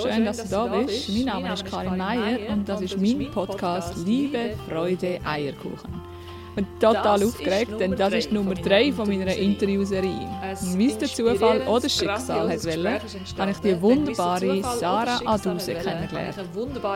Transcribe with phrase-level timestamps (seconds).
[0.00, 1.08] so schön, dass du da bist.
[1.08, 6.14] Mein Name ist Karin Meyer und das ist mein Podcast Liebe, Freude, Eierkuchen.
[6.56, 10.28] Und total aufgeregt, denn das ist Nummer 3 von meiner Interviewserie.
[10.76, 13.00] Wie es der Zufall oder Schicksal hat wollen,
[13.38, 16.36] habe ich die wunderbare Sarah Aduse kennengelernt.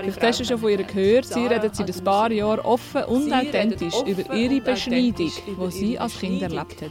[0.02, 3.32] Vielleicht hast du schon von ihr gehört, sie redet seit ein paar Jahren offen und
[3.32, 6.90] authentisch über ihre Beschneidung, die sie als Kind erlebt hat.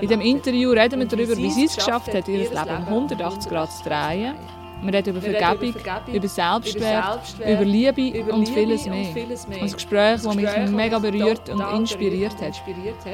[0.00, 3.50] In dem Interview reden wir darüber, wie sie es geschafft hat, ihr Leben um 180
[3.50, 4.34] Grad zu drehen
[4.82, 5.74] wir reden über Vergebung,
[6.12, 9.14] über Selbstwert, über Liebe und vieles mehr.
[9.60, 12.62] Ein Gespräch, das mich mega berührt und inspiriert hat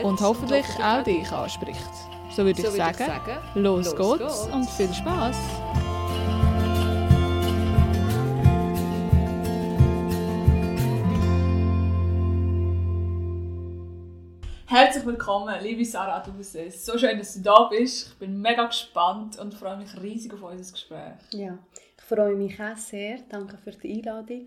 [0.02, 1.90] und hoffentlich auch dich anspricht.
[2.30, 3.04] So würde ich sagen,
[3.54, 5.36] los geht's und viel Spaß!
[14.70, 16.70] Herzlich willkommen, liebe Sarah Duse.
[16.70, 18.08] So schön, dass du da bist.
[18.08, 21.14] Ich bin mega gespannt und freue mich riesig auf unser Gespräch.
[21.32, 21.58] Ja,
[21.96, 23.20] ich freue mich auch sehr.
[23.30, 24.44] Danke für die Einladung.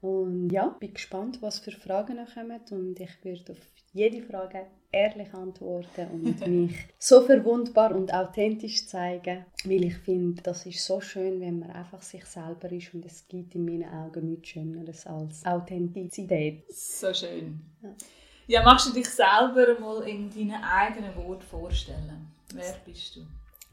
[0.00, 2.60] Und ja, bin gespannt, was für Fragen noch kommen.
[2.70, 3.58] Und ich werde auf
[3.92, 10.64] jede Frage ehrlich antworten und mich so verwundbar und authentisch zeigen, weil ich finde, das
[10.64, 14.28] ist so schön, wenn man einfach sich selber ist und es gibt in meinen Augen
[14.28, 16.72] nichts Schöneres als Authentizität.
[16.72, 17.62] So schön.
[17.82, 17.90] Ja.
[18.48, 22.28] Ja, magst du dich selber mal in deinen eigenen Worten vorstellen?
[22.54, 23.20] Wer bist du?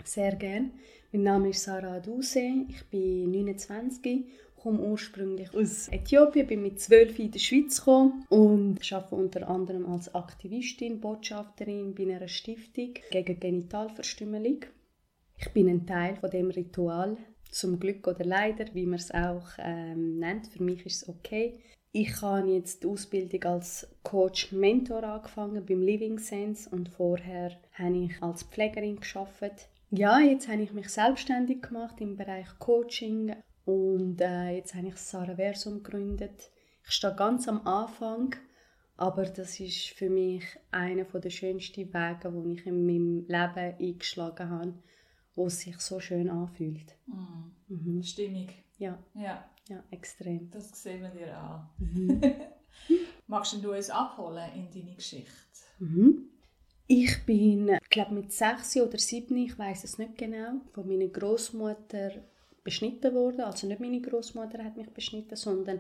[0.04, 0.72] Sehr gerne.
[1.12, 7.20] Mein Name ist Sarah Aduse, ich bin 29, komme ursprünglich aus Äthiopien, bin mit 12
[7.20, 13.40] in die Schweiz gekommen und arbeite unter anderem als Aktivistin, Botschafterin bei einer Stiftung gegen
[13.40, 14.66] Genitalverstümmelung.
[15.38, 17.18] Ich bin ein Teil von dem Ritual,
[17.52, 20.48] zum Glück oder leider, wie man es auch ähm, nennt.
[20.48, 21.60] Für mich ist es okay.
[21.96, 28.20] Ich habe jetzt die Ausbildung als Coach-Mentor angefangen beim Living Sense und vorher habe ich
[28.20, 29.70] als Pflegerin geschafft.
[29.92, 33.36] Ja, jetzt habe ich mich selbstständig gemacht im Bereich Coaching
[33.66, 36.50] und äh, jetzt habe ich Sarah Versum gegründet.
[36.84, 38.36] Ich stehe ganz am Anfang,
[38.98, 44.50] aber das ist für mich einer der schönsten Wege, die ich in meinem Leben eingeschlagen
[44.50, 44.74] habe,
[45.36, 46.96] wo es sich so schön anfühlt.
[47.06, 47.52] Mm.
[47.68, 48.02] Mhm.
[48.02, 48.50] Stimmig.
[48.80, 48.98] Ja.
[49.14, 49.48] ja.
[49.70, 50.50] Ja, extrem.
[50.52, 51.70] Das sehen wir dir an.
[51.78, 52.22] Mhm.
[53.28, 55.30] Magst du uns abholen in deine Geschichte?
[55.80, 56.30] Mhm.
[56.88, 62.12] Ich bin, glaube mit sechs oder sieben, ich weiß es nicht genau, von meiner Großmutter
[62.64, 63.42] beschnitten worden.
[63.42, 65.80] Also nicht meine Großmutter hat mich beschnitten, sondern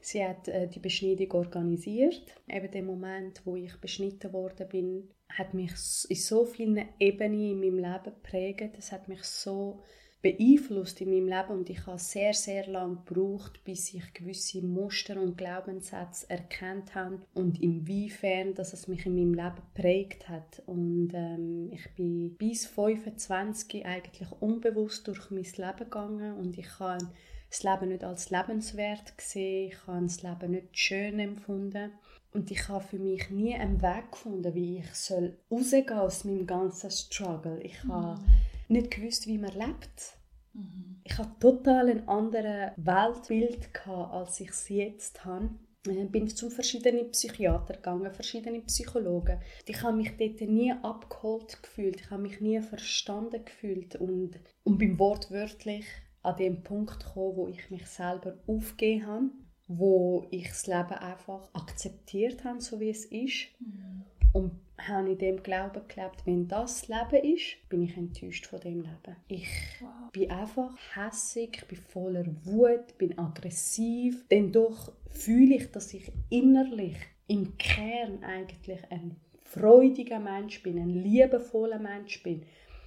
[0.00, 2.22] sie hat äh, die Beschneidung organisiert.
[2.48, 5.72] Eben der Moment, wo ich beschnitten worden bin, hat mich
[6.08, 8.76] in so vielen Ebenen in meinem Leben geprägt.
[8.78, 9.82] Es hat mich so
[10.22, 15.20] beeinflusst in meinem Leben und ich habe sehr, sehr lange gebraucht, bis ich gewisse Muster
[15.20, 20.62] und Glaubenssätze erkannt habe und inwiefern dass es mich in meinem Leben geprägt hat.
[20.66, 27.06] Und ähm, ich bin bis 25 eigentlich unbewusst durch mein Leben gegangen und ich habe
[27.48, 31.92] das Leben nicht als lebenswert gesehen, ich habe das Leben nicht schön empfunden.
[32.32, 36.46] Und ich habe für mich nie einen Weg gefunden, wie ich soll rausgehen aus meinem
[36.46, 37.60] ganzen Struggle.
[37.62, 38.26] Ich habe mhm
[38.68, 40.18] nicht gewusst, wie man lebt.
[40.52, 41.00] Mhm.
[41.04, 45.50] Ich hatte total ein anderes Weltbild, gehabt, als ich es jetzt habe.
[45.88, 49.40] Ich bin zu verschiedenen Psychiater gegangen, verschiedene Psychologen.
[49.66, 54.32] Ich habe mich dort nie abgeholt gefühlt, ich habe mich nie verstanden gefühlt und,
[54.64, 55.86] und bin wortwörtlich
[56.22, 59.30] an dem Punkt gekommen, wo ich mich selber aufgegeben habe,
[59.68, 63.48] wo ich das Leben einfach akzeptiert habe, so wie es ist.
[63.60, 64.04] Mhm.
[64.32, 68.82] Und habe in dem Glauben gelebt, wenn das Leben ist, bin ich enttäuscht von dem
[68.82, 69.16] Leben.
[69.28, 69.48] Ich
[69.80, 70.10] wow.
[70.12, 74.26] bin einfach hässig, ich bin voller Wut, bin aggressiv.
[74.28, 76.96] Denn doch fühle ich, dass ich innerlich
[77.28, 82.42] im Kern eigentlich ein freudiger Mensch bin, ein liebevoller Mensch bin.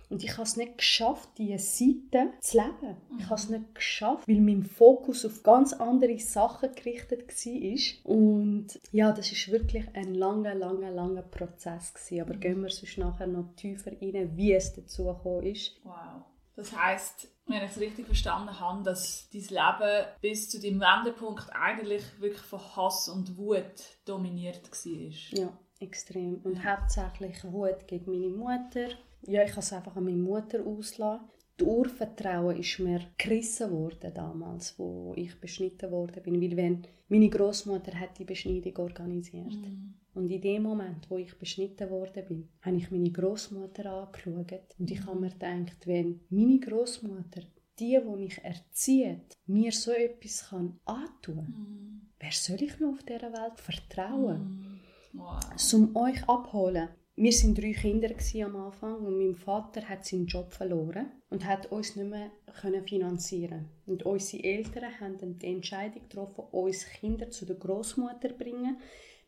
[0.09, 2.97] Und ich habe es nicht geschafft, diese Seite zu leben.
[3.09, 3.19] Mhm.
[3.19, 8.11] Ich habe es nicht geschafft, weil mein Fokus auf ganz andere Sachen gerichtet war.
[8.11, 11.93] Und ja, das ist wirklich ein langer, langer, langer Prozess.
[11.93, 12.21] Gewesen.
[12.21, 12.39] Aber mhm.
[12.39, 15.79] gehen wir sonst nachher noch tiefer rein, wie es dazu gekommen ist.
[15.83, 16.23] Wow.
[16.55, 21.49] Das heißt, wenn ich es richtig verstanden habe, dass dein Leben bis zu dem Wendepunkt
[21.53, 23.63] eigentlich wirklich von Hass und Wut
[24.05, 25.39] dominiert war.
[25.39, 26.41] Ja, extrem.
[26.43, 28.89] Und hauptsächlich Wut gegen meine Mutter,
[29.23, 31.25] ja, ich habe es einfach an meine Mutter auslassen.
[31.57, 37.29] Das Urvertrauen ist mir gerissen worden damals, wo ich beschnitten worden bin, weil wenn meine
[37.29, 39.51] Großmutter hat die Beschneidung organisiert.
[39.51, 39.93] Mm.
[40.13, 44.89] Und in dem Moment, wo ich beschnitten worden bin, habe ich meine Großmutter angeschaut und
[44.89, 47.41] ich habe mir gedacht, wenn meine Großmutter
[47.77, 52.09] die, die mich erzieht, mir so etwas kann antun, mm.
[52.19, 54.79] wer soll ich noch auf dieser Welt vertrauen?
[55.13, 55.19] Mm.
[55.19, 55.73] Wow.
[55.73, 56.89] Um euch abholen,
[57.21, 58.09] wir sind drei Kinder
[58.45, 62.31] am Anfang und mein Vater hat seinen Job verloren und hat uns nicht mehr
[62.61, 68.29] können finanzieren und unsere Eltern haben dann die Entscheidung getroffen, uns Kinder zu der Großmutter
[68.29, 68.77] zu bringen,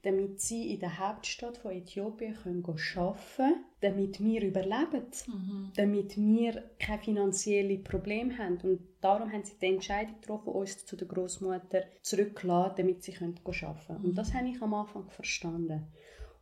[0.04, 5.72] damit sie in der Hauptstadt von Äthiopien können arbeiten können, damit wir überleben, mhm.
[5.76, 8.58] damit wir keine finanziellen Probleme haben.
[8.64, 13.44] Und darum haben sie die Entscheidung getroffen, uns zu der Großmutter zurückzulassen, damit sie arbeiten
[13.44, 14.00] können.
[14.00, 14.06] Mhm.
[14.06, 15.88] Und das habe ich am Anfang verstanden.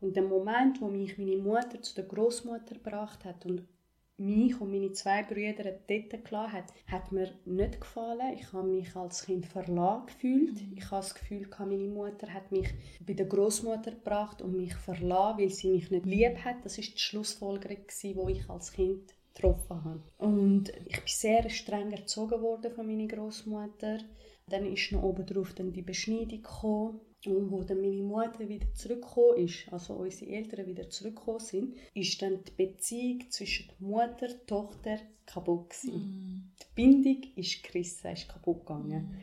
[0.02, 3.68] Und der Moment, wo mich meine Mutter zu der Großmutter gebracht hat und
[4.20, 8.34] mich und meine zwei Brüder dort gelassen hat, hat mir nicht gefallen.
[8.36, 10.62] Ich habe mich als Kind verlassen gefühlt.
[10.62, 10.74] Mhm.
[10.76, 12.68] Ich habe das Gefühl, meine Mutter hat mich
[13.06, 16.64] bei der Großmutter gebracht und mich verlassen, weil sie mich nicht lieb hat.
[16.64, 20.02] Das ist die Schlussfolgerung, die ich als Kind getroffen habe.
[20.18, 24.00] Und ich bin sehr streng erzogen worden von meiner Großmutter.
[24.48, 27.00] Dann ist noch oben drauf dann die Beschneidung gekommen.
[27.26, 32.22] Und wo dann meine Mutter wieder zurückgekommen ist, also unsere Eltern wieder zurückgekommen sind, ist
[32.22, 35.98] dann die Beziehung zwischen Mutter und Tochter kaputt gewesen.
[35.98, 36.52] Mm.
[36.62, 39.22] Die Bindung ist gerissen, ist kaputt gegangen.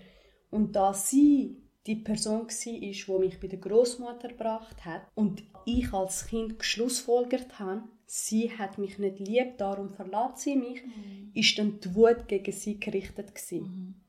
[0.50, 0.54] Mm.
[0.54, 1.56] Und da sie
[1.86, 7.58] die Person war, die mich bei der Großmutter gebracht hat und ich als Kind geschlussfolgert
[7.58, 11.30] habe, sie hat mich nicht lieb, darum verlässt sie mich, mm.
[11.32, 14.02] ist dann die Wut gegen sie gerichtet gewesen.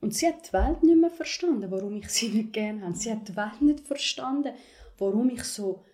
[0.00, 2.94] Und sie hat die Welt nicht mehr verstanden, warum ich sie nicht gerne habe.
[2.94, 4.54] Sie hat die Welt nicht verstanden,
[4.98, 5.84] warum ich so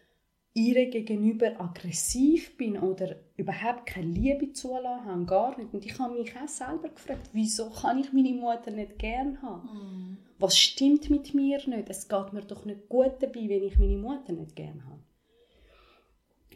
[0.55, 5.73] ihr gegenüber aggressiv bin oder überhaupt keine Liebe zulassen habe, gar nicht.
[5.73, 9.67] Und ich habe mich auch selber gefragt, wieso kann ich meine Mutter nicht gerne haben?
[9.67, 10.19] Mm.
[10.39, 11.89] Was stimmt mit mir nicht?
[11.89, 15.03] Es geht mir doch nicht gut dabei, wenn ich meine Mutter nicht gerne habe.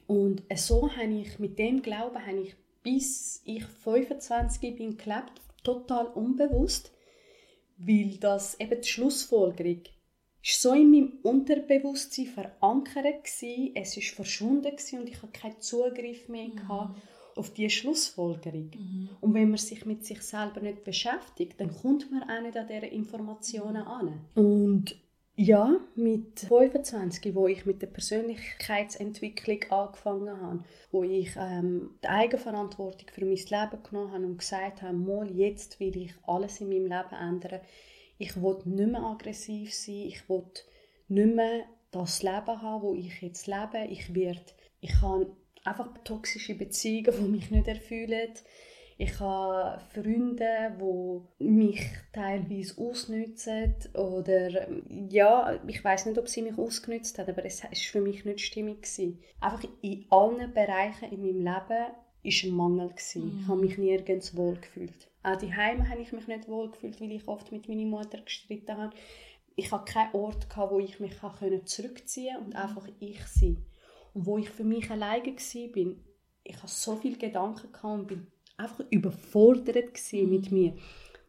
[0.06, 6.06] Und so habe ich, mit dem Glauben habe ich, bis ich 25 bin gelebt, total
[6.06, 6.92] unbewusst
[7.76, 9.82] weil das eben die Schlussfolgerung
[10.42, 16.28] ist so in meinem Unterbewusstsein verankert gewesen, es ist verschwunden und ich habe keinen Zugriff
[16.28, 16.56] mehr mhm.
[16.56, 17.02] gehabt
[17.34, 18.70] auf diese Schlussfolgerung.
[18.70, 19.08] Mhm.
[19.20, 22.66] Und wenn man sich mit sich selber nicht beschäftigt, dann kommt man auch nicht an
[22.68, 24.20] diese Informationen an.
[24.34, 24.96] Und
[25.38, 33.08] ja, mit 25, wo ich mit der Persönlichkeitsentwicklung angefangen habe, wo ich ähm, die Eigenverantwortung
[33.12, 36.86] für mein Leben genommen habe und gesagt habe, mal jetzt will ich alles in meinem
[36.86, 37.60] Leben ändern.
[38.16, 40.44] Ich will nicht mehr aggressiv sein, ich will
[41.08, 43.86] nicht mehr das Leben haben, wo ich jetzt lebe.
[43.90, 44.40] Ich werde,
[44.80, 48.32] ich habe einfach toxische Beziehungen, die mich nicht erfüllen.
[48.98, 51.82] Ich habe Freunde, die mich
[52.14, 54.68] teilweise ausnutzen oder
[55.10, 58.40] ja, ich weiß nicht, ob sie mich ausgenutzt haben, aber es war für mich nicht
[58.40, 59.22] stimmig gewesen.
[59.38, 61.86] Einfach in allen Bereichen in meinem Leben
[62.22, 63.24] ist ein Mangel gewesen.
[63.24, 63.40] Mhm.
[63.40, 65.08] Ich habe mich nirgends wohl gefühlt.
[65.22, 68.22] Auch die Heime habe ich mich nicht wohl gefühlt, weil ich oft mit meiner Mutter
[68.22, 68.96] gestritten habe.
[69.56, 71.18] Ich hatte keinen Ort gehabt, wo ich mich
[71.64, 73.58] zurückziehen konnte und einfach ich sein.
[74.14, 76.02] Und wo ich für mich alleine war, bin,
[76.44, 80.76] ich hatte so viele Gedanken und bin einfach überfordert mit mir.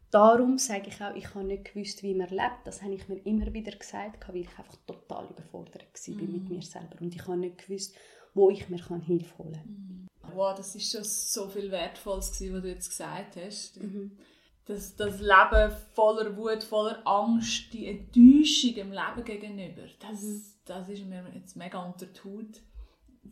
[0.09, 2.65] Darum sage ich auch, ich habe nicht gewusst, wie man lebt.
[2.65, 6.31] Das habe ich mir immer wieder gesagt, weil ich einfach total überfordert war mm.
[6.31, 6.95] mit mir selber.
[7.01, 7.93] Und ich habe nicht gewusst,
[8.33, 10.33] wo ich mir Hilfe holen kann.
[10.33, 13.81] Wow, das ist schon so viel Wertvolles, was du jetzt gesagt hast.
[13.81, 14.17] Mhm.
[14.65, 20.43] Das, das Leben voller Wut, voller Angst, die Enttäuschung im Leben gegenüber, das, mhm.
[20.65, 22.61] das ist mir jetzt mega unter die Haut.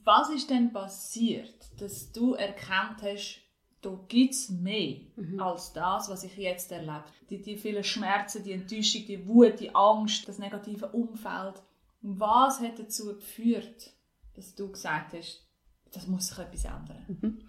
[0.06, 3.41] Was ist denn passiert, dass du erkannt hast,
[3.86, 5.39] da gibt es mehr mhm.
[5.39, 7.04] als das, was ich jetzt erlebe.
[7.30, 11.62] Die, die vielen Schmerzen, die Enttäuschung, die Wut, die Angst, das negative Umfeld.
[12.01, 13.92] Was hat dazu geführt,
[14.34, 15.48] dass du gesagt hast,
[15.92, 17.06] das muss sich etwas ändern?
[17.08, 17.42] Mhm.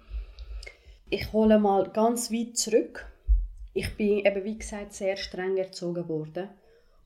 [1.08, 3.10] Ich hole mal ganz weit zurück.
[3.72, 6.48] Ich bin eben, wie gesagt, sehr streng erzogen worden.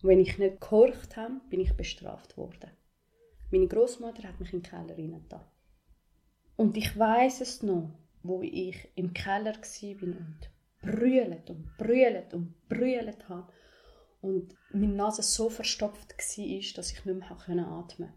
[0.02, 2.70] Und wenn ich nicht gehorcht habe, bin ich bestraft worden.
[3.50, 5.44] Meine Großmutter hat mich in den Keller reingetan.
[6.56, 7.90] Und ich weiß es noch
[8.22, 10.50] wo ich im Keller war und
[10.82, 13.52] brüllt und brüllt und brüllt habe
[14.20, 18.12] und meine Nase so verstopft war, dass ich nicht mehr atmen konnte.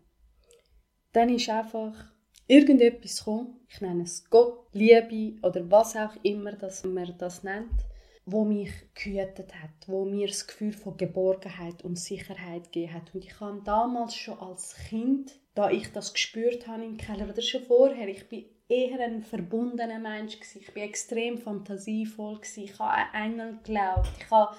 [1.13, 2.11] Dann ist einfach
[2.47, 7.85] irgendetwas gekommen, ich nenne es Gott, Liebe oder was auch immer dass man das nennt,
[8.25, 13.13] wo mich gehütet hat, wo mir das Gefühl von Geborgenheit und Sicherheit gegeben hat.
[13.13, 17.41] Und ich habe damals schon als Kind, da ich das gespürt habe im Keller, oder
[17.41, 23.31] schon vorher, ich bin eher ein verbundener Mensch Ich war extrem fantasievoll Ich habe an
[23.31, 24.09] Engel geglaubt.
[24.19, 24.55] Ich habe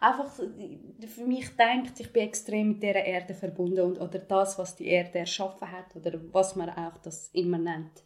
[0.00, 4.74] einfach für mich gedacht, ich bin extrem mit der Erde verbunden und, oder das, was
[4.76, 8.02] die Erde erschaffen hat oder was man auch das immer nennt.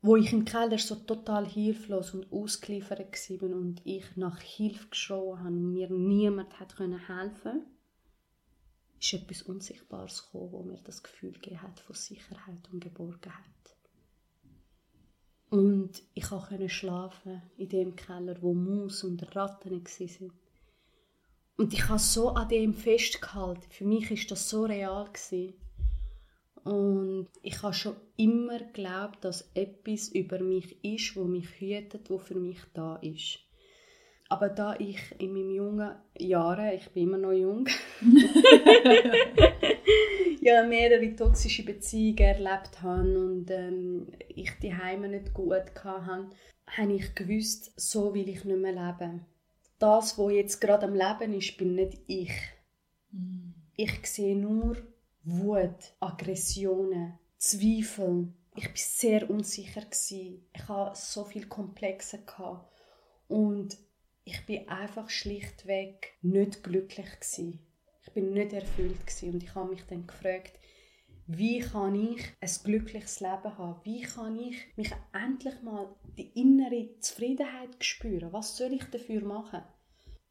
[0.00, 5.38] Wo ich im Keller so total hilflos und ausgeliefert war und ich nach Hilfe geschrien
[5.38, 7.62] habe und mir niemand hat helfen
[9.00, 13.57] ist etwas Unsichtbares gekommen, wo mir das Gefühl gegeben hat von Sicherheit und Geborgenheit.
[15.50, 20.32] Und ich konnte schlafen in dem Keller, wo Maus und Ratten waren.
[21.56, 23.70] Und ich habe so an dem festgehalten.
[23.70, 25.10] Für mich ist das so real.
[26.64, 32.18] Und ich habe schon immer geglaubt, dass etwas über mich ist, wo mich hütet, wo
[32.18, 33.40] für mich da ist.
[34.30, 37.66] Aber da ich in meinen jungen Jahren, ich bin immer noch jung,
[40.42, 46.28] ja, mehrere toxische Beziehungen erlebt habe und ähm, ich die Heime nicht gut hatte,
[46.66, 49.24] habe ich gewusst, so will ich nicht mehr leben.
[49.78, 52.32] Das, was jetzt gerade am Leben ist, bin nicht ich.
[53.12, 53.52] Mm.
[53.76, 54.76] Ich sehe nur
[55.24, 58.28] Wut, Aggressionen, Zweifel.
[58.56, 59.82] Ich war sehr unsicher.
[59.90, 62.18] Ich hatte so viele Komplexe.
[63.28, 63.78] Und
[64.28, 67.60] ich bin einfach schlichtweg nicht glücklich gewesen.
[68.02, 69.32] Ich bin nicht erfüllt gewesen.
[69.32, 70.52] und ich habe mich dann gefragt,
[71.26, 73.80] wie kann ich ein glückliches Leben haben?
[73.84, 78.32] Wie kann ich mich endlich mal die innere Zufriedenheit spüren?
[78.32, 79.62] Was soll ich dafür machen?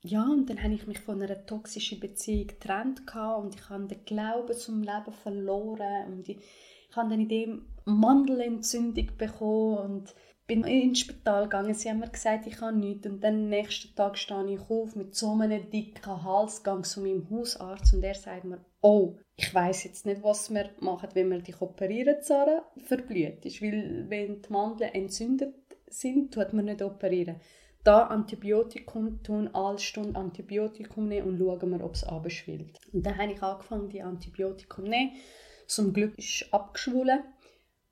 [0.01, 4.05] Ja, und dann habe ich mich von einer toxischen Beziehung getrennt und ich habe den
[4.05, 6.37] Glauben zum Leben verloren und ich,
[6.95, 10.15] habe dann in dem Mandelentzündung bekommen und
[10.47, 11.73] bin ins Spital gegangen.
[11.73, 13.05] Sie haben mir gesagt, ich habe nichts.
[13.05, 17.29] Und dann am nächsten Tag stehe ich auf mit so einem dicken Halsgang zu meinem
[17.29, 21.39] Hausarzt und er sagt mir, oh, ich weiß jetzt nicht, was wir machen, wenn wir
[21.39, 23.61] dich operieren, Sarah, verblüht ist.
[23.61, 25.53] Weil wenn die Mandeln entzündet
[25.87, 27.35] sind, tut man nicht operieren.
[27.83, 32.79] Da Antibiotikum tun, alle Stunden Antibiotikum nehmen und schauen wir, ob es abschwillt.
[32.91, 35.11] Und dann habe ich angefangen, die Antibiotikum zu nehmen.
[35.67, 37.23] Zum Glück ist es abgeschwollen.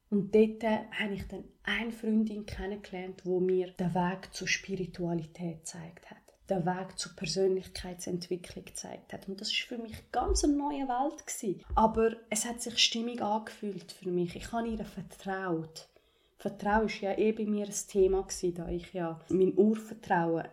[0.10, 6.10] Und dort habe ich dann eine Freundin kennengelernt, wo mir den Weg zur Spiritualität gezeigt
[6.10, 6.18] hat,
[6.50, 9.28] den Weg zur Persönlichkeitsentwicklung gezeigt hat.
[9.28, 11.62] Und das ist für mich ganz eine neue Welt gewesen.
[11.74, 14.36] Aber es hat sich stimmig angefühlt für mich.
[14.36, 15.90] Ich habe ihr vertraut.
[16.38, 20.48] Vertrauen war ja eh bei mir ein Thema gewesen, da ich ja mein Urvertrauen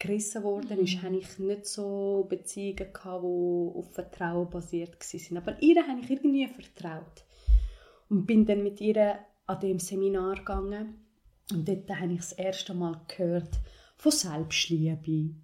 [0.00, 1.02] gerissen worden ist, mhm.
[1.02, 5.36] habe ich nicht so Beziehungen gehabt, die auf Vertrauen basiert waren.
[5.36, 7.24] Aber ihr habe ich irgendwie vertraut.
[8.10, 11.06] Und bin dann mit ihr an dem Seminar gegangen.
[11.50, 13.58] Und dort habe ich das erste Mal gehört
[13.96, 15.34] von Selbstliebe,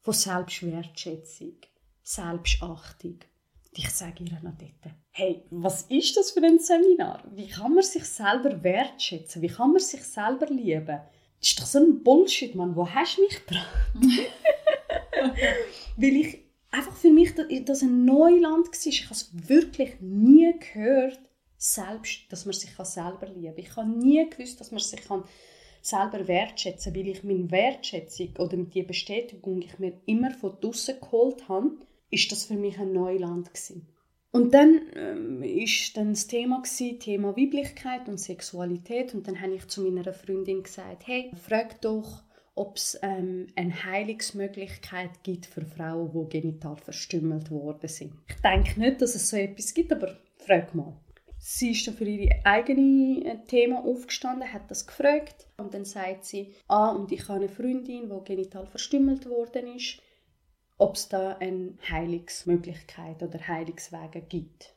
[0.00, 1.56] von Selbstwertschätzung,
[2.02, 3.14] Selbstachtung.
[3.14, 7.22] Und ich sage ihr noch dort, hey, was ist das für ein Seminar?
[7.34, 9.42] Wie kann man sich selber wertschätzen?
[9.42, 11.00] Wie kann man sich selber lieben?
[11.38, 12.76] Das ist doch so ein Bullshit, Mann.
[12.76, 13.94] Wo hast du mich gebracht?
[15.96, 16.38] Weil ich
[16.70, 18.86] einfach für mich das ein Neuland war.
[18.86, 21.20] Ich habe es wirklich nie gehört,
[21.62, 23.58] selbst, dass man sich selber lieben kann.
[23.58, 25.02] Ich habe nie gewusst, dass man sich
[25.80, 31.00] selber wertschätzen kann, weil ich meine Wertschätzung oder die Bestätigung ich mir immer von draußen
[31.00, 31.76] geholt habe,
[32.10, 33.86] ist das für mich ein Neuland gewesen.
[34.32, 39.82] Und dann ähm, das Thema gewesen, Thema Weiblichkeit und Sexualität und dann habe ich zu
[39.82, 42.22] meiner Freundin gesagt, hey, frag doch,
[42.54, 48.14] ob es ähm, eine Heilungsmöglichkeit gibt für Frauen, die genital verstümmelt worden sind.
[48.28, 50.96] Ich denke nicht, dass es so etwas gibt, aber frag mal.
[51.44, 56.24] Sie ist dann für ihre eigene äh, Thema aufgestanden, hat das gefragt und dann sagt
[56.24, 60.00] sie, ah, und ich habe eine Freundin, die genital verstümmelt worden ist,
[60.78, 64.76] ob es da eine Heilungsmöglichkeit oder Heilungswege gibt.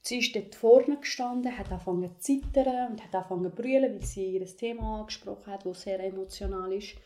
[0.00, 4.02] Sie ist dort vorne gestanden, hat angefangen zu zittern und hat angefangen zu brüllen, weil
[4.02, 6.96] sie ihr Thema angesprochen hat, das sehr emotional ist.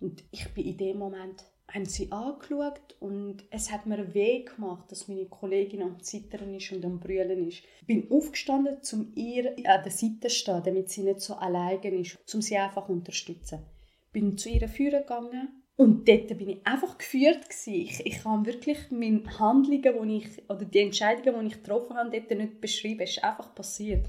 [0.00, 4.90] Und ich bin in dem Moment haben sie angeschaut und es hat mir weh gemacht,
[4.90, 7.62] dass meine Kollegin am Zittern ist und am Brüllen ist.
[7.80, 12.00] Ich bin aufgestanden, um ihr an der Seite zu stehen, damit sie nicht so alleine
[12.00, 13.66] ist, um sie einfach zu unterstützen.
[14.06, 18.46] Ich bin zu ihr führen gegangen und dort bin ich einfach geführt Ich, ich kann
[18.46, 23.00] wirklich meine Handlungen, die ich, oder die Entscheidungen, die ich getroffen habe, dort nicht beschreiben.
[23.00, 24.08] Es ist einfach passiert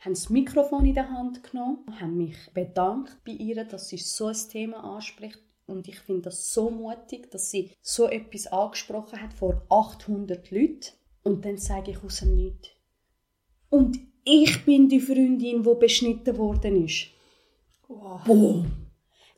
[0.00, 4.26] haben das Mikrofon in der Hand genommen, haben mich bedankt bei ihr, dass sie so
[4.26, 9.32] ein Thema anspricht und ich finde das so mutig, dass sie so etwas angesprochen hat
[9.32, 10.92] vor 800 Leuten.
[11.22, 12.68] Und dann sage ich aus dem Nichts.
[13.70, 17.06] Und ich bin die Freundin, die beschnitten worden ist.
[17.88, 18.22] Wow.
[18.24, 18.66] Boom.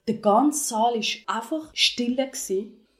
[0.08, 2.16] Der ganze Saal war einfach still.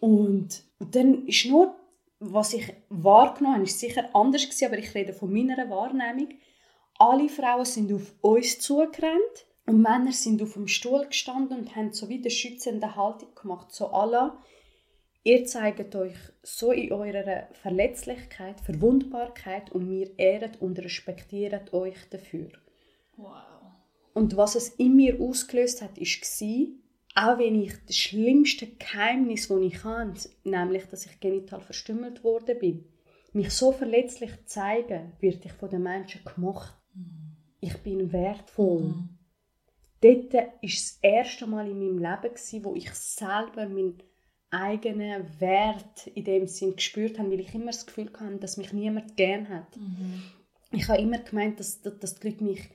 [0.00, 1.74] Und dann ist nur,
[2.20, 6.28] was ich wahrgenommen habe, ist sicher anders gewesen, aber ich rede von meiner Wahrnehmung.
[6.98, 11.92] Alle Frauen sind auf uns zugerannt und Männer sind auf dem Stuhl gestanden und haben
[11.92, 14.40] so wie eine schützende Haltung gemacht, so Allah.
[15.24, 22.50] Ihr zeigt euch so in eurer Verletzlichkeit, Verwundbarkeit und wir ehren und respektieren euch dafür.
[23.16, 23.42] Wow.
[24.14, 26.66] Und was es in mir ausgelöst hat, war,
[27.16, 32.58] auch wenn ich das schlimmste Geheimnis, das ich hatte, nämlich, dass ich genital verstümmelt worden
[32.60, 32.84] bin,
[33.32, 36.74] mich so verletzlich zeigen, werde ich von den Menschen gemacht.
[36.94, 37.36] Mhm.
[37.60, 38.82] Ich bin wertvoll.
[38.82, 39.15] Mhm.
[40.00, 44.02] Dort war das erste Mal in meinem Leben, wo ich selber meinen
[44.50, 48.72] eigenen Wert in dem Sinn gespürt habe, weil ich immer das Gefühl hatte, dass mich
[48.72, 49.76] niemand gern hat.
[49.76, 50.22] Mhm.
[50.72, 52.68] Ich habe immer gemeint, dass, dass die Leute mich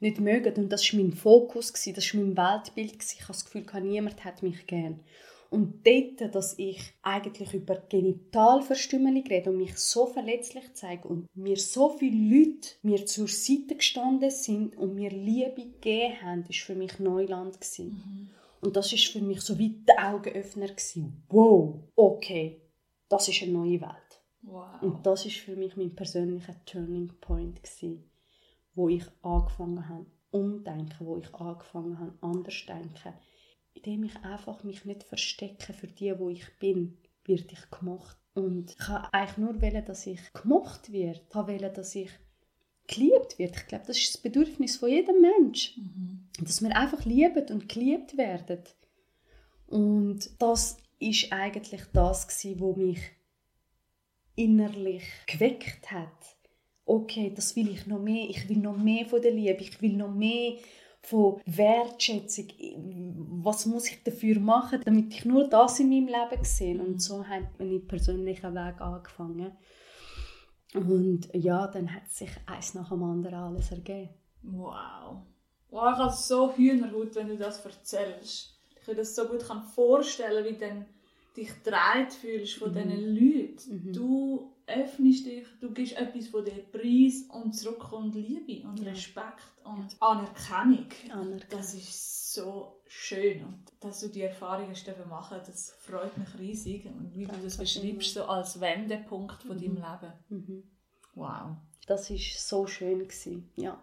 [0.00, 3.02] nicht mögen und das war mein Fokus, das war mein Weltbild.
[3.02, 5.00] Ich habe das Gefühl, niemand hat mich gern.
[5.50, 11.56] Und dort, dass ich eigentlich über Genitalverstümmelung rede und mich so verletzlich zeige und mir
[11.56, 16.74] so viele Leute mir zur Seite gestanden sind und mir Liebe gegeben haben, war für
[16.74, 17.58] mich Neuland.
[17.78, 18.28] Mhm.
[18.60, 20.66] Und das war für mich so wie der Augenöffner.
[20.66, 21.22] Gewesen.
[21.30, 22.60] Wow, okay,
[23.08, 24.20] das ist eine neue Welt.
[24.42, 24.82] Wow.
[24.82, 27.62] Und das war für mich mein persönlicher Turning Point.
[27.62, 28.10] Gewesen,
[28.74, 33.14] wo ich angefangen habe, umdenken, wo ich angefangen habe, anders zu denken
[33.78, 38.16] indem ich einfach mich nicht verstecke für die, wo ich bin, werde ich gemacht.
[38.34, 41.20] Und ich habe eigentlich nur wollen, dass ich gemacht werde.
[41.28, 42.10] Ich wollte, dass ich
[42.86, 43.58] geliebt werde.
[43.58, 45.76] Ich glaube, das ist das Bedürfnis von jedem Mensch.
[45.76, 46.28] Mhm.
[46.40, 48.62] Dass wir einfach lieben und geliebt werden.
[49.66, 53.00] Und das ist eigentlich das, was mich
[54.34, 56.36] innerlich geweckt hat.
[56.84, 58.30] Okay, das will ich noch mehr.
[58.30, 59.62] Ich will noch mehr von der Liebe.
[59.62, 60.54] Ich will noch mehr
[61.08, 62.48] von Wertschätzung.
[63.42, 66.78] Was muss ich dafür machen, damit ich nur das in meinem Leben sehe?
[66.80, 69.52] Und so hat mein persönlicher Weg angefangen.
[70.74, 74.10] Und ja, dann hat sich eins nach dem anderen alles ergeben.
[74.42, 75.22] Wow.
[75.70, 78.58] Wow, ich habe so Hühnerhaut, wenn du das erzählst.
[78.78, 79.42] Ich kann das so gut
[79.74, 80.86] vorstellen, wie du
[81.36, 82.74] dich gedreht fühlst von mhm.
[82.74, 83.88] diesen Leuten.
[83.88, 83.92] Mhm.
[83.92, 88.90] Du öffnest dich, du gibst etwas von dir preis und zurückkommt Liebe und ja.
[88.90, 89.98] Respekt und ja.
[90.00, 90.86] Anerkennung.
[91.10, 91.40] Anerkennung.
[91.50, 96.86] Das ist so schön und dass du die Erfahrung hast machen das freut mich riesig
[96.86, 99.60] und wie das du das beschreibst, so als Wendepunkt von mhm.
[99.60, 100.12] deinem Leben.
[100.28, 100.62] Mhm.
[101.14, 101.56] Wow.
[101.86, 103.50] Das ist so schön gewesen.
[103.56, 103.82] ja.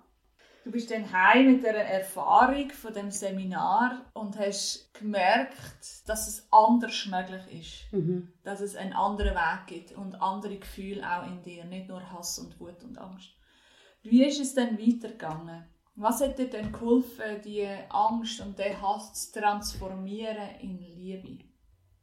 [0.66, 5.56] Du bist dann heim mit der Erfahrung von dem Seminar und hast gemerkt,
[6.08, 8.34] dass es anders möglich ist, mhm.
[8.44, 12.40] dass es einen anderen Weg gibt und andere Gefühle auch in dir, nicht nur Hass
[12.40, 13.30] und Wut und Angst.
[14.02, 15.66] Wie ist es dann weitergegangen?
[15.98, 21.46] Was hat dir denn geholfen, die Angst und den Hass zu transformieren in Liebe?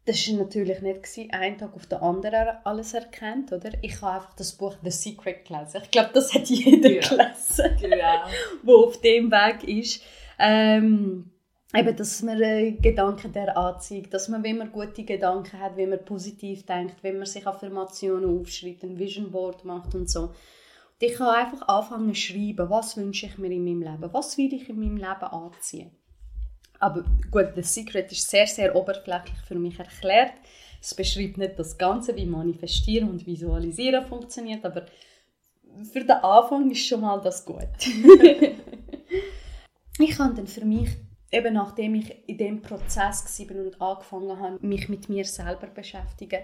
[0.04, 3.70] Das war natürlich nicht gewesen, einen Tag auf den anderen alles erkennt, oder?
[3.82, 5.80] Ich habe einfach das Buch The Secret gelesen.
[5.84, 7.00] Ich glaube, das hat jeder ja.
[7.00, 8.00] gelesen,
[8.64, 10.02] wo auf dem Weg ist.
[10.40, 11.30] Ähm,
[11.74, 15.90] eben, dass man äh, Gedanken der anzieht, dass man, wenn man gute Gedanken hat, wenn
[15.90, 20.22] man positiv denkt, wenn man sich Affirmationen aufschreibt, ein Vision Board macht und so.
[20.22, 20.32] Und
[20.98, 24.52] ich kann einfach anfangen zu schreiben, was wünsche ich mir in meinem Leben, was will
[24.52, 25.90] ich in meinem Leben anziehen.
[26.82, 30.32] Aber gut, The Secret ist sehr, sehr oberflächlich für mich erklärt.
[30.80, 34.86] Es beschreibt nicht das Ganze, wie Manifestieren und Visualisieren funktioniert, aber
[35.92, 37.68] für den Anfang ist schon mal das gut.
[39.98, 40.88] ich habe dann für mich,
[41.30, 46.42] eben nachdem ich in dem Prozess war und angefangen habe, mich mit mir selber beschäftigen,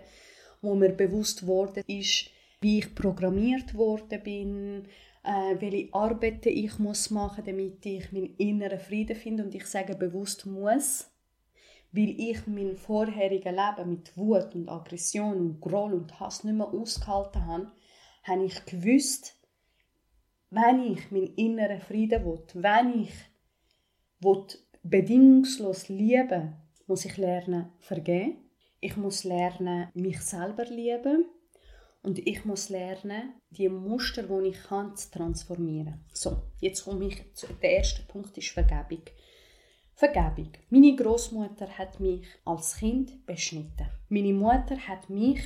[0.63, 4.85] wo mir bewusst wurde ist, wie ich programmiert worden bin,
[5.25, 9.45] äh, welche Arbeiten ich muss machen damit ich meinen inneren Frieden finde.
[9.45, 11.11] Und ich sage bewusst muss,
[11.93, 16.69] weil ich mein vorheriges Leben mit Wut und Aggression und Groll und Hass nicht mehr
[16.69, 17.73] ausgehalten habe,
[18.25, 19.37] habe ich gewusst,
[20.51, 23.15] wenn ich meinen inneren Frieden will, wenn ich
[24.21, 24.47] will
[24.83, 26.57] bedingungslos lieben
[26.89, 28.39] muss ich lernen vergeben.
[28.81, 31.27] Ich muss lernen, mich selber lieben.
[32.03, 36.05] Und ich muss lernen, die Muster, die ich kann, zu transformieren.
[36.13, 39.03] So, jetzt komme ich zu der erste Punkt ist Vergebung.
[39.95, 40.53] Vergebung.
[40.71, 43.89] Meine Großmutter hat mich als Kind beschnitten.
[44.09, 45.41] Meine Mutter hat mich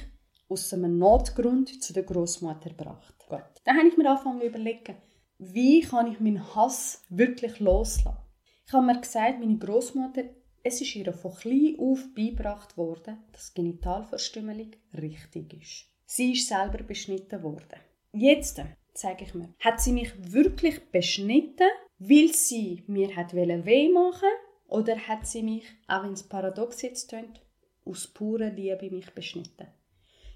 [0.49, 3.15] aus einem Notgrund zu der Großmutter gebracht.
[3.29, 3.41] Gut.
[3.65, 4.97] Dann habe ich mir angefangen zu überlegen,
[5.39, 8.19] wie kann ich meinen Hass wirklich loslassen?
[8.67, 10.25] Ich habe mir gesagt, meine Großmutter,
[10.63, 15.92] es ist ihr von klein auf beigebracht worden, dass Genitalverstümmelung richtig ist.
[16.15, 17.81] Sie ist selber beschnitten worden.
[18.13, 18.61] Jetzt,
[18.93, 24.29] sage ich mir, hat sie mich wirklich beschnitten, weil sie mir hat weh machen
[24.69, 27.41] oder hat sie mich, auch wenn es paradox jetzt klingt,
[27.87, 29.69] aus purer Liebe mich beschnitten?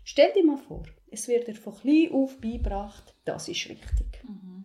[0.03, 4.25] Stell dir mal vor, es wird dir von klein auf beigebracht, das ist richtig.
[4.25, 4.65] Mhm.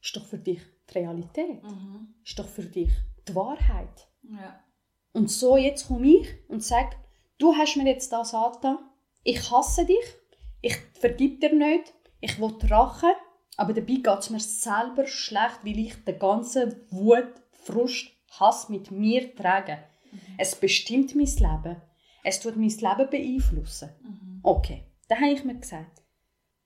[0.00, 1.62] Ist doch für dich die Realität.
[1.62, 2.14] Mhm.
[2.24, 2.92] Ist doch für dich
[3.28, 4.08] die Wahrheit.
[4.22, 4.64] Ja.
[5.12, 6.96] Und so jetzt komme ich und sage,
[7.36, 8.78] du hast mir jetzt das angetan,
[9.28, 10.06] ich hasse dich,
[10.62, 13.12] ich vergib dir nicht, ich will Rache,
[13.58, 18.08] aber dabei geht es mir selber schlecht, weil ich den ganzen Wut, Frust,
[18.40, 19.78] Hass mit mir trage.
[20.12, 20.18] Mhm.
[20.38, 21.76] Es bestimmt mein Leben.
[22.24, 23.90] Es tut mein Leben beeinflussen.
[24.02, 24.40] Mhm.
[24.42, 26.02] Okay, Da habe ich mir gesagt,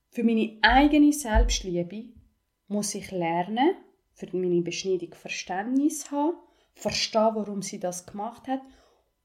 [0.09, 2.13] für meine eigene Selbstliebe
[2.67, 3.75] muss ich lernen,
[4.13, 6.37] für meine Beschneidung Verständnis haben,
[6.75, 8.61] verstehen, warum sie das gemacht hat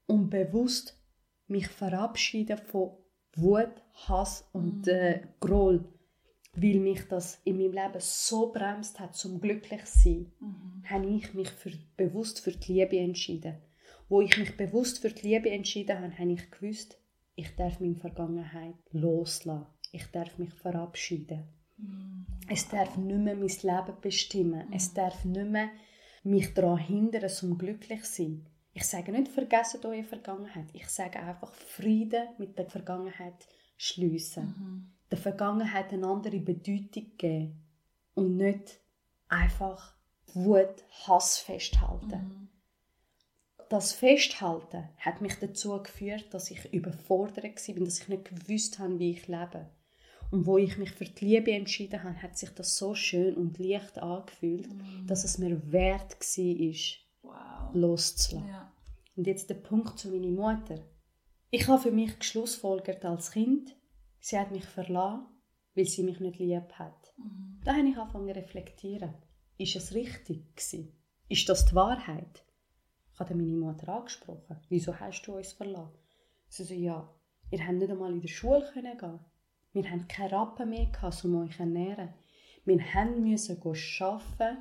[0.07, 0.97] und bewusst
[1.47, 2.97] mich verabschieden von
[3.35, 3.71] Wut,
[4.07, 4.91] Hass und mhm.
[4.91, 5.85] äh, Groll,
[6.53, 10.83] weil mich das in meinem Leben so bremst hat, zum glücklich zu sein, mhm.
[10.89, 13.57] habe ich mich für, bewusst für die Liebe entschieden.
[14.07, 16.99] Wo ich mich bewusst für die Liebe entschieden habe, habe ich gewusst,
[17.35, 19.67] ich darf meine Vergangenheit loslassen.
[19.91, 21.47] Ich darf mich verabschieden.
[21.77, 22.23] Mm.
[22.49, 24.67] Es darf nicht mehr mein Leben bestimmen.
[24.67, 24.73] Mm.
[24.73, 25.69] Es darf nicht mehr
[26.23, 28.48] mich daran hindern, zum glücklich zu sein.
[28.73, 30.67] Ich sage nicht, vergessen eure Vergangenheit.
[30.73, 34.45] Ich sage einfach, Frieden mit der Vergangenheit schliessen.
[34.45, 34.91] Mhm.
[35.11, 37.63] Der Vergangenheit eine andere Bedeutung geben.
[38.13, 38.79] Und nicht
[39.27, 39.95] einfach
[40.33, 42.07] Wut, Hass festhalten.
[42.07, 42.49] Mhm.
[43.69, 48.97] Das Festhalten hat mich dazu geführt, dass ich überfordert war, dass ich nicht gewusst habe,
[48.97, 49.69] wie ich lebe.
[50.31, 53.57] Und wo ich mich für die Liebe entschieden habe, hat sich das so schön und
[53.57, 55.07] leicht angefühlt, mm.
[55.07, 56.75] dass es mir wert war,
[57.29, 57.73] wow.
[57.73, 58.47] loszulassen.
[58.47, 58.71] Ja.
[59.15, 60.79] Und jetzt der Punkt zu meiner Mutter.
[61.51, 63.75] Ich habe für mich geschlussfolgert als Kind,
[64.19, 65.25] sie hat mich verlassen,
[65.75, 67.13] weil sie mich nicht lieb hat.
[67.17, 67.59] Mhm.
[67.63, 69.13] Da habe ich angefangen zu reflektieren.
[69.57, 70.93] Ist es richtig gewesen?
[71.27, 72.45] Ist das die Wahrheit?
[73.13, 74.57] Ich habe meine Mutter angesprochen.
[74.69, 75.97] Wieso hast du uns verlassen?
[76.47, 77.13] Sie so, ja,
[77.51, 79.19] ihr habt nicht einmal in der Schule gehen
[79.71, 80.89] wir hatten keine Rappen mehr,
[81.23, 82.13] um euch zu ernähren.
[82.65, 84.57] Wir mussten arbeiten,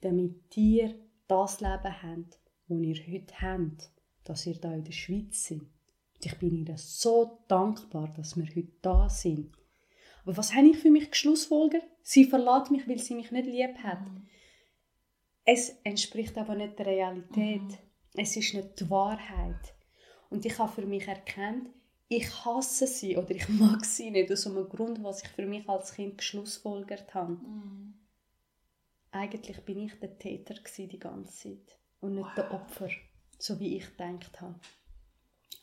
[0.00, 0.94] damit ihr
[1.30, 2.38] das Leben habt,
[2.68, 3.90] das ihr heute habt,
[4.24, 5.60] dass ihr hier in der Schweiz seid.
[5.60, 9.52] Und ich bin ihnen so dankbar, dass wir heute da sind.
[10.24, 11.84] Aber was habe ich für mich geschlussfolgert?
[12.02, 14.00] Sie verlässt mich, weil sie mich nicht lieb hat.
[14.00, 14.26] Mhm.
[15.44, 17.62] Es entspricht aber nicht der Realität.
[17.62, 17.78] Mhm.
[18.14, 19.74] Es ist nicht die Wahrheit.
[20.28, 21.70] Und ich habe für mich erkannt,
[22.08, 25.68] ich hasse sie oder ich mag sie nicht aus einem Grund, was ich für mich
[25.68, 27.32] als Kind geschlussfolgert habe.
[27.34, 27.94] Mm.
[29.12, 32.34] Eigentlich bin ich der Täter die ganze Zeit und nicht wow.
[32.36, 32.88] der Opfer,
[33.38, 34.54] so wie ich gedacht habe.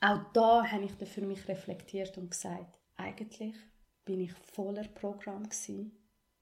[0.02, 3.56] Auch da habe ich für mich reflektiert und gesagt, eigentlich
[4.06, 5.48] bin ich voller Programm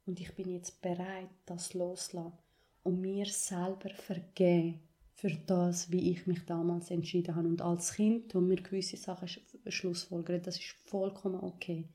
[0.05, 2.37] und ich bin jetzt bereit, das loszulassen
[2.83, 4.79] und mir selber vergeben
[5.15, 7.47] für das, wie ich mich damals entschieden habe.
[7.47, 9.29] Und als Kind, wo mir gewisse Sachen
[9.67, 11.87] schlussfolgern, das ist vollkommen okay.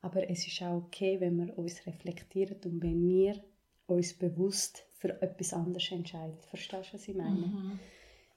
[0.00, 3.42] Aber es ist auch okay, wenn wir uns reflektieren und wenn wir
[3.88, 6.38] uns bewusst für etwas anderes entscheiden.
[6.48, 7.46] Verstehst du, was ich meine?
[7.46, 7.78] Mhm.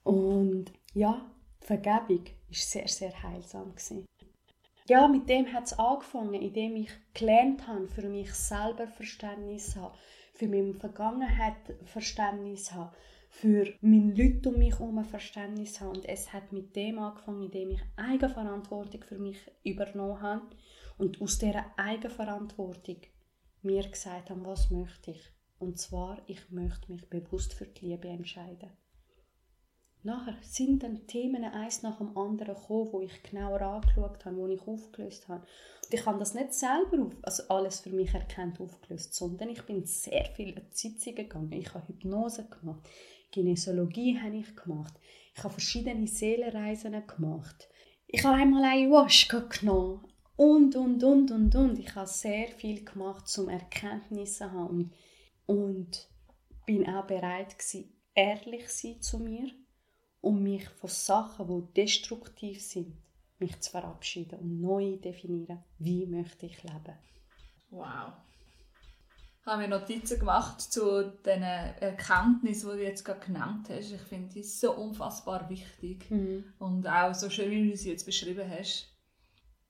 [0.04, 3.70] Und ja, Vergebung war sehr, sehr heilsam.
[3.70, 4.06] Gewesen.
[4.88, 9.82] Ja, mit dem hat es angefangen, indem ich gelernt habe, für mich selber Verständnis zu
[9.82, 9.94] haben,
[10.34, 12.96] für meine Vergangenheit Verständnis zu haben,
[13.30, 15.90] für meine Leute um mich herum Verständnis habe.
[15.90, 20.46] Und es hat mit dem angefangen, indem ich Eigenverantwortung für mich übernommen habe
[20.98, 22.96] und aus dieser Eigenverantwortung
[23.62, 25.32] mir gesagt habe, was möchte ich.
[25.62, 28.68] Und zwar, ich möchte mich bewusst für die Liebe entscheiden.
[30.02, 34.48] Nachher sind dann Themen eins nach dem anderen gekommen, wo ich genauer angeschaut habe, wo
[34.48, 35.46] ich aufgelöst habe.
[35.84, 39.62] Und ich habe das nicht selber auf, also alles für mich erkannt aufgelöst, sondern ich
[39.62, 41.52] bin sehr viel Sitzungen gegangen.
[41.52, 42.82] Ich habe Hypnose gemacht.
[43.30, 44.94] Kinesiologie habe ich gemacht.
[45.36, 47.68] Ich habe verschiedene Seelenreisen gemacht.
[48.08, 50.08] Ich habe einmal Ayahuasca genommen.
[50.34, 51.78] Und, und, und, und, und.
[51.78, 54.92] Ich habe sehr viel gemacht, um Erkenntnisse zu haben.
[55.46, 56.08] Und
[56.66, 59.50] bin auch bereit gewesen, ehrlich sein zu mir
[60.20, 62.96] und mich von Sachen, die destruktiv sind,
[63.38, 66.96] mich zu verabschieden und neu definieren, wie möchte ich leben.
[67.70, 68.12] Wow
[69.44, 73.92] habe mir Notizen gemacht zu den Erkenntnissen, die du jetzt gerade genannt hast.
[73.92, 76.44] Ich finde die so unfassbar wichtig mhm.
[76.58, 78.88] und auch so schön, wie du sie jetzt beschrieben hast.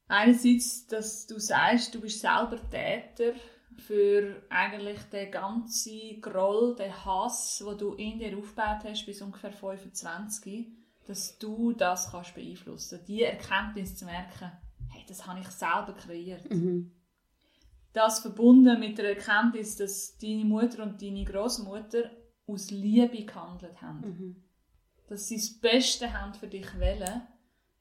[0.08, 3.32] Einerseits, dass du sagst, du bist selber Täter
[3.78, 9.52] für eigentlich den ganzen Groll, den Hass, den du in dir aufgebaut hast bis ungefähr
[9.52, 10.66] 25,
[11.06, 13.00] dass du das kannst beeinflussen.
[13.06, 14.52] Die Erkenntnis zu merken,
[14.90, 16.50] hey, das habe ich selber kreiert.
[16.50, 16.92] Mhm
[17.92, 22.10] das verbunden mit der Erkenntnis, dass deine Mutter und deine Großmutter
[22.46, 24.00] aus Liebe gehandelt haben.
[24.00, 24.36] Mhm.
[25.08, 27.22] Dass sie das Beste haben für dich wollen,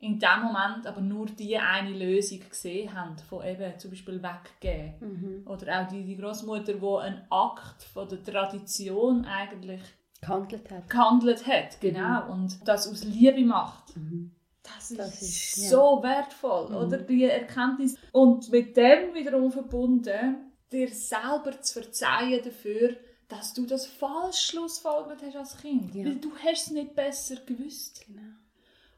[0.01, 4.93] in dem Moment aber nur die eine Lösung gesehen haben, von eben zum Beispiel weggehen.
[4.99, 5.47] Mhm.
[5.47, 9.81] Oder auch die, die Großmutter, die einen Akt von der Tradition eigentlich
[10.19, 10.89] gehandelt hat.
[10.89, 12.25] Gehandelt hat, genau.
[12.25, 12.31] Mhm.
[12.31, 13.95] Und das aus Liebe macht.
[13.95, 14.31] Mhm.
[14.63, 16.09] Das ist, das ist so ja.
[16.09, 16.75] wertvoll, mhm.
[16.75, 16.97] oder?
[16.97, 17.95] Die Erkenntnis.
[18.11, 22.95] Und mit dem wiederum verbunden, dir selber zu verzeihen dafür,
[23.27, 25.93] dass du das falsch schlussfolgert hast als Kind.
[25.93, 26.05] Ja.
[26.05, 28.03] Weil du hast es nicht besser gewusst.
[28.07, 28.21] Genau.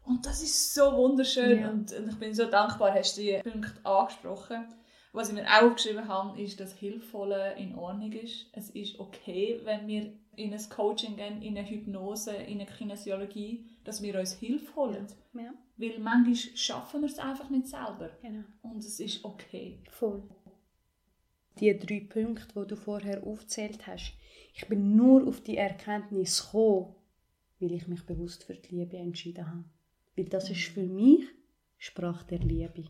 [0.05, 1.69] Und das ist so wunderschön ja.
[1.69, 4.65] und ich bin so dankbar, hast du die Punkte angesprochen.
[5.13, 8.47] Was ich mir auch aufgeschrieben habe, ist, dass Hilfvolle in Ordnung ist.
[8.51, 13.63] Es ist okay, wenn wir in ein Coaching gehen, in eine Hypnose, in eine Kinesiologie,
[13.83, 15.05] dass wir uns Hilfe holen.
[15.33, 15.53] Ja.
[15.77, 18.09] Weil manchmal schaffen wir es einfach nicht selber.
[18.21, 18.43] Genau.
[18.63, 19.79] Und es ist okay.
[19.91, 20.23] Voll.
[21.59, 24.13] Die drei Punkte, die du vorher aufgezählt hast,
[24.55, 26.95] ich bin nur auf die Erkenntnis gekommen,
[27.59, 29.63] weil ich mich bewusst für die Liebe entschieden habe.
[30.15, 31.27] Weil das ist für mich
[31.85, 32.85] Sprach der Liebe.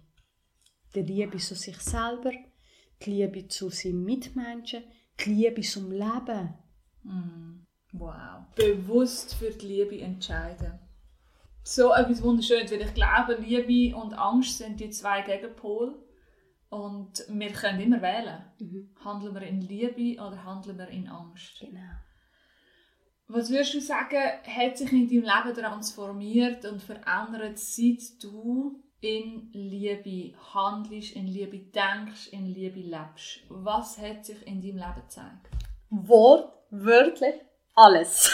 [0.94, 2.32] Die Liebe zu sich selber,
[3.02, 4.84] die Liebe zu seinen Mitmenschen,
[5.20, 6.54] die Liebe zum Leben.
[7.02, 7.66] Mm.
[7.94, 8.46] Wow.
[8.56, 10.78] Bewusst für die Liebe entscheiden.
[11.64, 15.96] So etwas Wunderschönes, weil ich glaube, Liebe und Angst sind die zwei Gegenpole.
[16.70, 18.46] Und wir können immer wählen.
[18.60, 18.92] Mhm.
[19.04, 21.60] Handeln wir in Liebe oder handeln wir in Angst?
[21.60, 21.80] Genau.
[23.36, 29.50] Was würdest du sagen, hat sich in deinem Leben transformiert und verändert, seit du in
[29.54, 33.40] Liebe handelst, in Liebe denkst, in Liebe lebst?
[33.50, 35.50] Was hat sich in deinem Leben gezeigt?
[35.90, 37.34] Wortwörtlich
[37.74, 38.32] alles.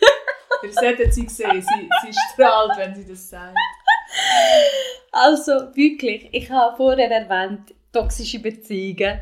[0.62, 3.56] Ihr solltet sie sehen, sie, sie strahlt, wenn sie das sagt.
[5.12, 9.20] Also wirklich, ich habe vorher erwähnt, toxische Beziehungen.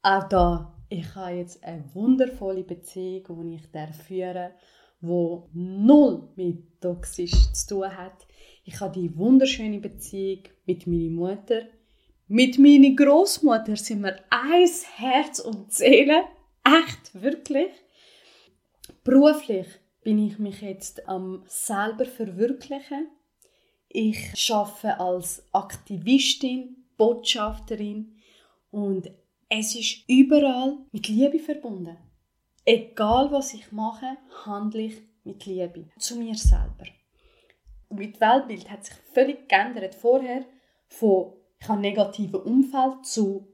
[0.00, 4.52] Auch da ich habe jetzt eine wundervolle Beziehung, die ich führen
[5.00, 8.26] die null mit toxisch zu tun hat.
[8.64, 11.62] Ich habe die wunderschöne Beziehung mit meiner Mutter.
[12.26, 16.24] Mit meiner Großmutter sind wir eins Herz und Seele.
[16.64, 17.72] Echt, wirklich.
[19.02, 19.66] Beruflich
[20.02, 23.08] bin ich mich jetzt am selber verwirklichen.
[23.88, 28.16] Ich arbeite als Aktivistin, Botschafterin
[28.70, 29.10] und
[29.48, 31.96] es ist überall mit Liebe verbunden.
[32.64, 36.86] Egal was ich mache, handle ich mit Liebe zu mir selber.
[37.90, 39.94] Mein Weltbild hat sich völlig geändert.
[39.94, 40.44] Vorher
[40.88, 43.48] von ich habe ein negatives Umfeld zu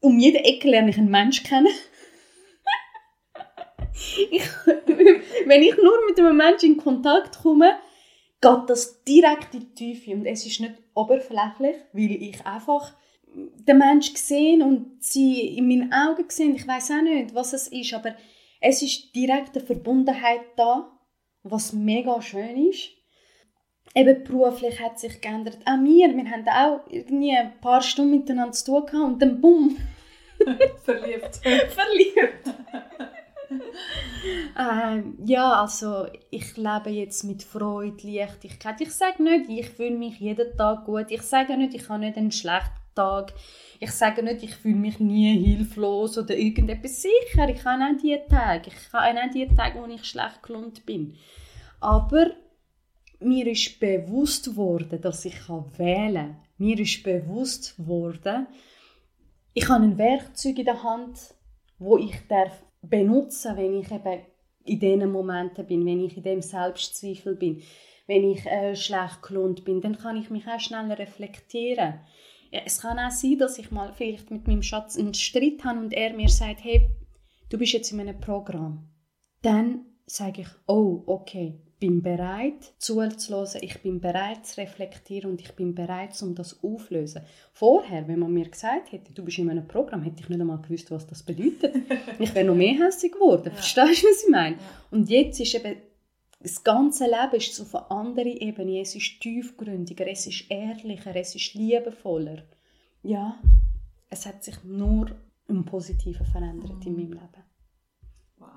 [0.00, 1.66] um jede Ecke lerne ich einen Menschen kennen.
[4.30, 4.48] ich,
[5.46, 7.78] wenn ich nur mit einem Menschen in Kontakt komme,
[8.40, 12.94] geht das direkt in die Tiefe und es ist nicht oberflächlich, weil ich einfach
[13.54, 16.54] den Menschen gesehen und sie in meinen Augen gesehen.
[16.54, 18.14] Ich weiß auch nicht, was es ist, aber
[18.60, 20.90] es ist direkt eine Verbundenheit da,
[21.42, 22.90] was mega schön ist.
[23.94, 25.58] Eben beruflich hat sich geändert.
[25.64, 29.40] Auch wir, wir haben auch irgendwie ein paar Stunden miteinander zu tun gehabt und dann
[29.40, 29.76] bumm.
[30.84, 31.36] Verliebt.
[31.70, 32.54] Verliebt.
[34.58, 38.80] ähm, ja, also ich lebe jetzt mit Freude, Leichtigkeit.
[38.80, 41.06] Ich sage nicht, ich fühle mich jeden Tag gut.
[41.08, 43.32] Ich sage nicht, ich habe nicht einen schlechten Tag.
[43.80, 47.02] Ich sage nicht, ich fühle mich nie hilflos oder irgendetwas.
[47.02, 48.70] Sicher, ich habe auch die Tage.
[48.70, 51.14] Ich habe auch die Tage, wo ich schlecht gelohnt bin.
[51.80, 52.32] Aber
[53.20, 56.36] mir ist bewusst worden, dass ich wählen kann.
[56.58, 58.48] Mir ist bewusst worden,
[59.54, 61.34] ich habe ein Werkzeug in der Hand,
[61.78, 64.22] wo ich darf benutzen, wenn ich eben
[64.64, 67.62] in diesen Momenten bin, wenn ich in dem Selbstzweifel bin,
[68.06, 72.00] wenn ich äh, schlecht gelohnt bin, dann kann ich mich auch schneller reflektieren.
[72.50, 75.80] Ja, es kann auch sein, dass ich mal vielleicht mit meinem Schatz einen Streit habe
[75.80, 76.90] und er mir sagt, hey,
[77.50, 78.88] du bist jetzt in einem Programm.
[79.42, 85.52] Dann sage ich, oh, okay, bin bereit zuzuhören, ich bin bereit zu reflektieren und ich
[85.52, 87.22] bin bereit, um das aufzulösen.
[87.52, 90.60] Vorher, wenn man mir gesagt hätte, du bist in einem Programm, hätte ich nicht einmal
[90.60, 91.76] gewusst, was das bedeutet.
[92.18, 93.44] ich wäre noch mehr hässlich geworden.
[93.46, 93.52] Ja.
[93.52, 94.56] Verstehst du, was ich meine?
[94.56, 94.62] Ja.
[94.90, 95.76] Und jetzt ist eben
[96.40, 98.80] das ganze Leben ist auf einer anderen Ebene.
[98.80, 102.44] Es ist tiefgründiger, es ist ehrlicher, es ist liebevoller.
[103.02, 103.38] Ja,
[104.08, 105.10] es hat sich nur
[105.48, 107.44] im Positiven verändert in meinem Leben.
[108.36, 108.48] Wow.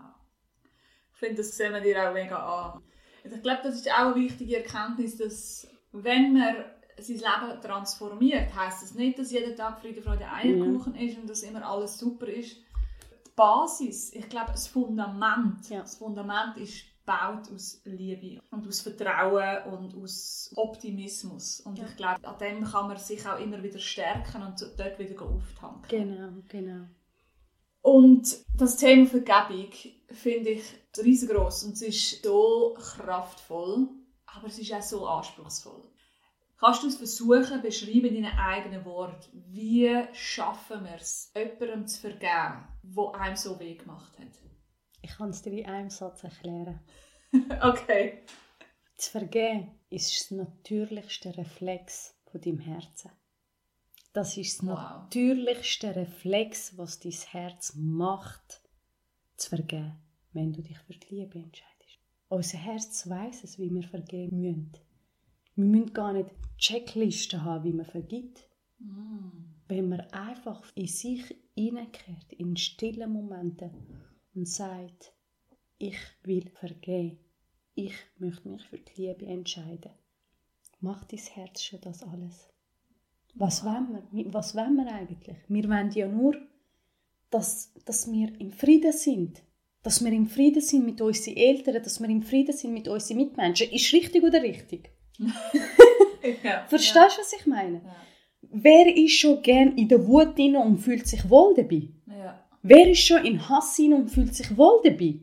[1.14, 2.84] Ich finde, das sehen wir dir auch mega an.
[3.24, 6.56] Ich glaube, das ist auch eine wichtige Erkenntnis, dass wenn man
[6.98, 11.02] sein Leben transformiert, heißt das nicht, dass jeden Tag Friede, Freude, Eierkuchen ja.
[11.02, 12.58] ist und dass immer alles super ist.
[12.58, 15.82] Die Basis, ich glaube, das Fundament, ja.
[15.82, 21.62] das Fundament ist baut aus Liebe und aus Vertrauen und aus Optimismus.
[21.62, 21.86] Und ja.
[21.86, 25.88] ich glaube, an dem kann man sich auch immer wieder stärken und dort wieder auftanken.
[25.90, 26.86] Genau, genau.
[27.82, 29.72] Und das Thema Vergebung
[30.12, 30.64] finde ich
[30.98, 33.90] riesengroß und es ist so kraftvoll,
[34.28, 35.82] aber es ist auch so anspruchsvoll.
[36.60, 42.02] Kannst du es versuchen, beschreiben in deinen eigenen Worten, wie schaffen wir es, jemandem zu
[42.02, 44.28] vergeben, der einem so weh gemacht hat?
[45.02, 46.80] Ich kann es dir in einem Satz erklären.
[47.62, 48.24] okay.
[48.98, 53.12] Zu vergeben ist das natürlichste Reflex von deinem Herzen.
[54.14, 54.78] Das ist das wow.
[55.04, 58.62] natürlichste Reflex, was dein Herz macht,
[59.38, 59.98] zu vergeben,
[60.34, 61.72] wenn du dich für die Liebe entscheidest.
[62.28, 64.72] Unser Herz weiß es, wie wir vergeben müssen.
[65.56, 68.48] Wir müssen gar nicht Checklisten haben, wie man vergibt.
[68.80, 69.30] Mm.
[69.68, 71.24] Wenn man einfach in sich
[71.56, 73.72] hineinkehrt, in stillen Momenten
[74.36, 75.14] und sagt,
[75.78, 77.20] ich will vergeben,
[77.76, 79.92] ich möchte mich für die Liebe entscheiden.
[80.80, 82.50] Macht dein Herz schon das alles?
[83.36, 84.34] Was wollen wir?
[84.34, 85.38] Was wollen wir eigentlich?
[85.48, 86.36] Wir wollen ja nur,
[87.30, 89.42] dass, dass wir im Frieden sind.
[89.84, 93.18] Dass wir im Frieden sind mit unseren Eltern, dass wir im Frieden sind mit unseren
[93.18, 93.72] Mitmenschen.
[93.72, 94.92] Ist richtig oder richtig?
[96.44, 97.06] ja, Verstehst du, ja.
[97.06, 97.82] was ich meine?
[97.84, 97.96] Ja.
[98.42, 101.90] Wer ist schon gern in der Wut und fühlt sich wohl dabei?
[102.64, 105.20] Wer ist schon in Hass und fühlt sich wohl dabei?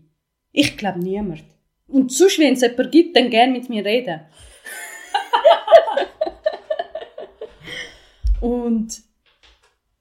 [0.50, 1.44] Ich glaube niemand.
[1.86, 4.20] Und sonst, wenn es jemanden gibt, dann gern mit mir reden.
[8.40, 9.02] und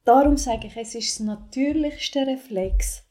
[0.03, 3.03] darum sage ich, es ist das natürlichste Reflex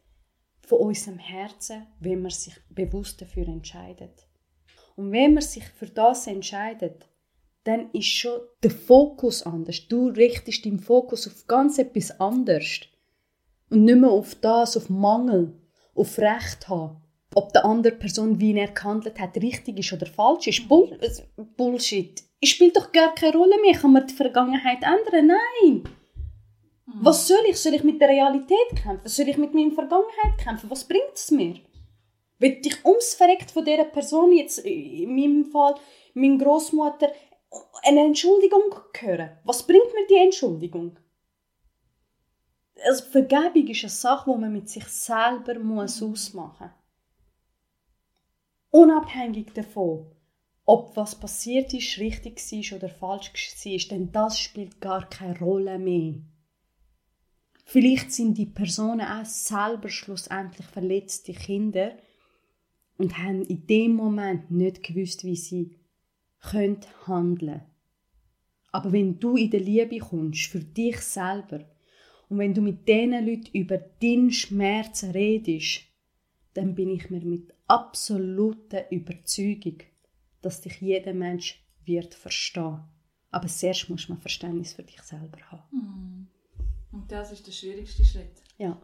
[0.66, 4.26] von unserem Herzen, wenn man sich bewusst dafür entscheidet.
[4.96, 7.08] Und wenn man sich für das entscheidet,
[7.62, 9.86] dann ist schon der Fokus anders.
[9.88, 12.80] Du richtest deinen Fokus auf ganz etwas anderes.
[13.70, 15.52] Und nicht mehr auf das, auf Mangel,
[15.94, 17.02] auf Recht haben.
[17.35, 20.68] Ob die andere Person, wie er gehandelt hat, richtig ist oder falsch ist.
[20.68, 22.22] Bull äh, Bullshit.
[22.40, 23.74] Es spielt doch gar keine Rolle mehr.
[23.74, 25.26] Kann man die Vergangenheit ändern?
[25.26, 25.83] Nein.
[26.87, 26.92] Mhm.
[27.02, 27.59] Was soll ich?
[27.59, 29.09] Soll ich mit der Realität kämpfen?
[29.09, 30.70] Soll ich mit meiner Vergangenheit kämpfen?
[30.70, 31.57] Was bringt es mir?
[32.38, 35.74] Will ich ums Verreckt von dieser Person, jetzt in meinem Fall,
[36.14, 37.11] meine Großmutter,
[37.83, 39.31] eine Entschuldigung hören.
[39.44, 40.98] Was bringt mir die Entschuldigung?
[42.84, 46.86] Also Vergebung ist eine Sache, die man mit sich selber muss ausmachen muss.
[48.70, 50.06] Unabhängig davon,
[50.66, 53.32] ob was passiert ist, richtig war oder falsch
[53.64, 56.16] war, denn das spielt gar keine Rolle mehr.
[57.64, 61.96] Vielleicht sind die Personen auch selber schlussendlich verletzte Kinder
[62.98, 65.78] und haben in dem Moment nicht gewusst, wie sie
[66.40, 67.62] können handeln
[68.72, 71.64] Aber wenn du in der Liebe kommst, für dich selber,
[72.28, 75.82] und wenn du mit diesen Leuten über deinen Schmerz redest,
[76.54, 79.78] dann bin ich mir mit absoluter Überzeugung,
[80.42, 82.80] dass dich jeder Mensch wird verstehen.
[83.30, 85.70] Aber zuerst muss man Verständnis für dich selber haben.
[85.70, 86.26] Hm.
[86.92, 88.42] Und das ist der schwierigste Schritt.
[88.58, 88.80] Ja.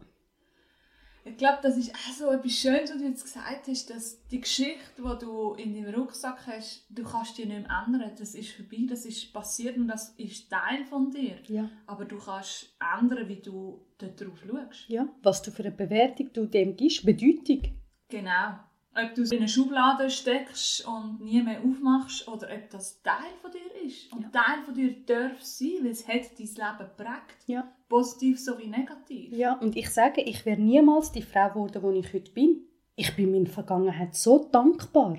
[1.25, 4.41] Ich glaube, das ist auch so etwas Schönes, was du jetzt gesagt hast, dass die
[4.41, 8.11] Geschichte, die du in deinem Rucksack hast, du kannst die nicht mehr ändern.
[8.17, 11.37] Das ist vorbei, das ist passiert und das ist Teil von dir.
[11.47, 11.69] Ja.
[11.87, 14.89] Aber du kannst ändern, wie du darauf schaust.
[14.89, 17.61] Ja, was du für eine Bewertung du dem gibst, Bedeutung.
[18.09, 18.59] Genau.
[18.95, 23.31] Ob du es in eine Schublade steckst und nie mehr aufmachst oder ob das Teil
[23.41, 24.13] von dir ist.
[24.13, 24.29] Und ja.
[24.29, 27.37] Teil von dir darf sein, weil es hat dein Leben geprägt.
[27.47, 27.73] Ja.
[27.89, 29.31] Positiv sowie negativ.
[29.33, 32.67] Ja, und ich sage, ich wäre niemals die Frau geworden, die ich heute bin.
[32.95, 35.17] Ich bin meiner Vergangenheit so dankbar.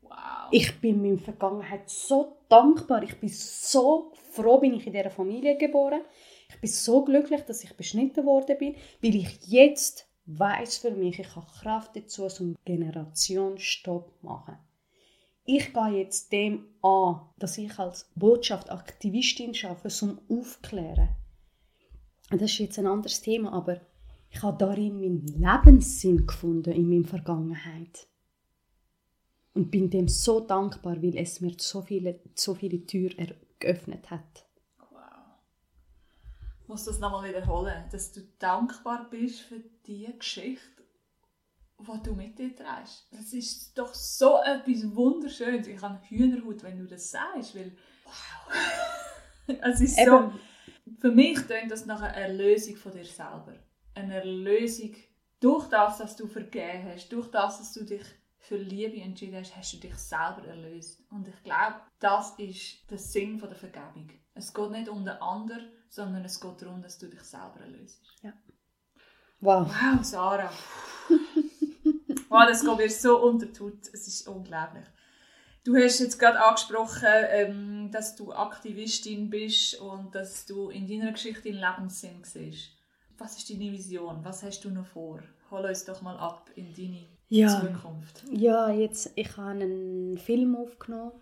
[0.00, 0.12] Wow.
[0.50, 3.04] Ich bin meiner Vergangenheit so dankbar.
[3.04, 6.00] Ich bin so froh, bin ich in dieser Familie geboren.
[6.48, 11.18] Ich bin so glücklich, dass ich beschnitten worden bin, weil ich jetzt weiß für mich,
[11.18, 14.56] ich habe Kraft dazu, einen Generationsstopp machen.
[15.44, 21.08] Ich gehe jetzt dem an, dass ich als Botschaft Aktivistin arbeite, um aufzuklären.
[22.30, 23.80] Das ist jetzt ein anderes Thema, aber
[24.30, 28.06] ich habe darin meinen Lebenssinn gefunden in meiner Vergangenheit.
[29.54, 34.46] Und bin dem so dankbar, weil es mir so viele, so viele Türen geöffnet hat
[36.72, 40.82] muss das nochmal wiederholen, dass du dankbar bist für die Geschichte,
[41.78, 43.08] die du mit dir trägst.
[43.10, 45.66] Das ist doch so etwas Wunderschönes.
[45.66, 48.56] Ich habe Hühnerhaut, wenn du das sagst, weil wow.
[49.62, 50.10] es ist Eben.
[50.10, 50.32] so,
[50.98, 53.54] für mich klingt das nach einer Erlösung von dir selber.
[53.94, 54.94] Eine Erlösung
[55.40, 58.04] durch das, dass du vergeben hast, durch das, dass du dich
[58.38, 61.02] für Liebe entschieden hast, hast du dich selber erlöst.
[61.10, 64.08] Und ich glaube, das ist der Sinn der Vergebung.
[64.32, 68.00] Es geht nicht um den anderen, sondern es geht darum, dass du dich selber erlöst.
[68.22, 68.32] Ja.
[69.40, 69.68] Wow.
[69.68, 70.50] Wow, Sarah.
[72.30, 73.46] wow, das geht mir so unter
[73.92, 74.86] Es ist unglaublich.
[75.64, 81.12] Du hast jetzt gerade angesprochen, ähm, dass du Aktivistin bist und dass du in deiner
[81.12, 82.70] Geschichte den Lebenssinn siehst.
[83.18, 84.24] Was ist deine Vision?
[84.24, 85.22] Was hast du noch vor?
[85.50, 87.60] Hol uns doch mal ab in deine ja.
[87.60, 88.24] Zukunft.
[88.32, 91.12] Ja, jetzt, ich habe einen Film aufgenommen,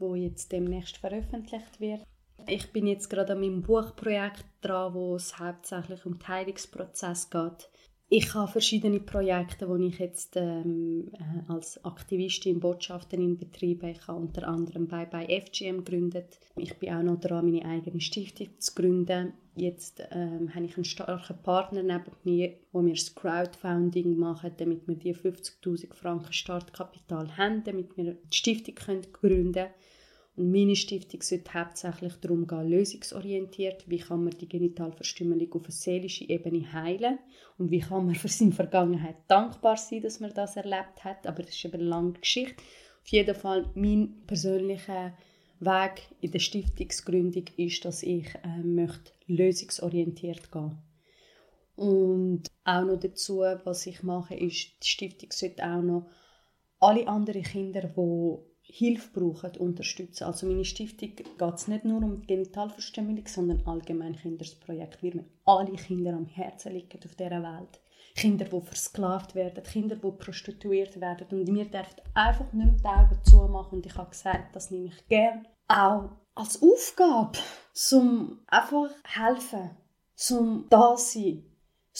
[0.00, 2.02] der jetzt demnächst veröffentlicht wird.
[2.46, 7.68] Ich bin jetzt gerade an meinem Buchprojekt dran, wo es hauptsächlich um den Heilungsprozess geht.
[8.14, 13.88] Ich habe verschiedene Projekte, die ich jetzt ähm, äh, als Aktivistin, Botschafterin betreibe.
[13.88, 16.38] Ich habe unter anderem bei, bei FGM gegründet.
[16.56, 19.32] Ich bin auch noch dran, meine eigene Stiftung zu gründen.
[19.56, 24.86] Jetzt ähm, habe ich einen starken Partner neben mir, wo wir das Crowdfunding machen, damit
[24.86, 29.70] wir die 50'000 Franken Startkapital haben, damit wir die Stiftung gründen können
[30.34, 35.72] Und meine Stiftung sollte hauptsächlich darum gehen, lösungsorientiert, wie kann man die Genitalverstümmelung auf einer
[35.72, 37.18] seelischen Ebene heilen
[37.58, 41.26] und wie kann man für seine Vergangenheit dankbar sein, dass man das erlebt hat.
[41.26, 42.62] Aber das ist eben eine lange Geschichte.
[43.02, 45.12] Auf jeden Fall mein persönlicher
[45.60, 50.78] Weg in der Stiftungsgründung ist, dass ich äh, möchte lösungsorientiert gehen
[51.76, 56.06] und auch noch dazu, was ich mache, ist, die Stiftung sollte auch noch
[56.80, 60.24] alle anderen Kinder, die Hilfe brauchen, unterstützen.
[60.24, 65.72] Also meine Stiftung geht es nicht nur um Genitalverstümmelung, sondern allgemein Kindersprojekt, weil mir alle
[65.72, 67.80] Kinder am Herzen liegen auf dieser Welt.
[68.14, 71.26] Kinder, die versklavt werden, Kinder, die prostituiert werden.
[71.30, 73.78] Und mir dürfen einfach nicht mehr die Augen zumachen.
[73.78, 77.38] Und ich habe gesagt, das nehme ich gerne auch als Aufgabe,
[77.92, 79.70] um einfach helfen,
[80.30, 81.44] um da sein,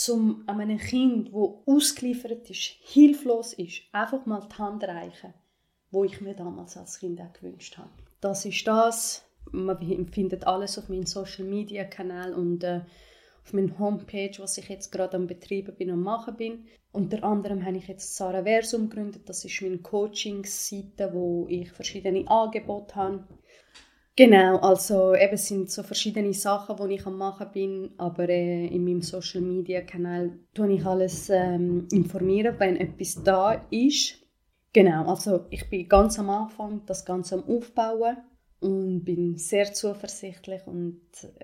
[0.08, 5.34] um einem Kind, das ausgeliefert ist, hilflos ist, einfach mal die Hand reichen,
[5.92, 7.90] wo ich mir damals als Kind auch gewünscht habe.
[8.20, 9.24] Das ist das.
[9.50, 12.80] Man findet alles auf meinem Social Media Kanal und äh,
[13.44, 16.64] auf meiner Homepage, was ich jetzt gerade am Betreiben bin und machen bin.
[16.92, 19.22] Unter anderem habe ich jetzt Sarah Versum gegründet.
[19.28, 23.24] Das ist meine Coaching-Seite, wo ich verschiedene Angebote habe.
[24.14, 28.84] Genau, also eben sind so verschiedene Sachen, die ich am machen bin, aber äh, in
[28.84, 34.21] meinem Social Media Kanal tue ich alles ähm, informieren, wenn etwas da ist.
[34.72, 38.16] Genau, also ich bin ganz am Anfang, das Ganze am Aufbauen
[38.60, 41.00] und bin sehr zuversichtlich und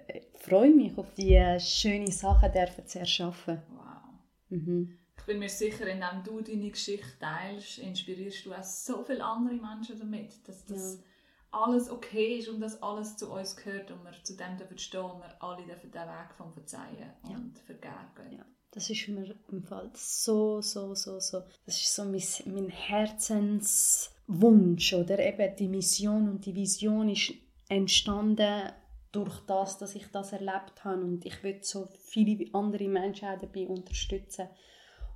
[0.06, 3.62] äh, freue mich auf die äh, schönen Sachen dürfen zu erschaffen.
[3.70, 4.20] Wow.
[4.48, 4.98] Mhm.
[5.18, 9.56] Ich bin mir sicher, indem du deine Geschichte teilst, inspirierst du auch so viele andere
[9.56, 11.02] Menschen damit, dass das ja
[11.50, 15.04] alles okay ist und dass alles zu uns gehört und wir zu dem dürfen stehen
[15.04, 17.64] und wir alle dürfen den Weg vom Verzeihen und ja.
[17.64, 18.44] Vergeben ja.
[18.70, 21.40] Das ist mir im Fall so, so, so, so.
[21.64, 25.18] Das ist so mein, mein Herzenswunsch, oder?
[25.18, 27.32] Eben die Mission und die Vision ist
[27.68, 28.70] entstanden
[29.12, 33.38] durch das, dass ich das erlebt habe und ich will so viele andere Menschen auch
[33.38, 34.48] dabei unterstützen.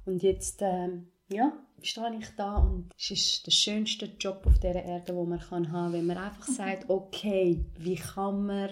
[0.05, 4.83] Und jetzt, ähm, ja, stehe ich da und es ist der schönste Job auf dieser
[4.83, 8.71] Erde, den man haben kann, wenn man einfach sagt, okay, wie kann man